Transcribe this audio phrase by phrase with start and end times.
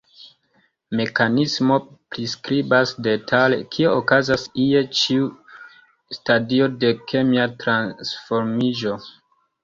[0.99, 1.75] Mekanismo
[2.13, 5.27] priskribas detale kio okazas je ĉiu
[6.17, 8.95] stadio de kemia transformiĝo.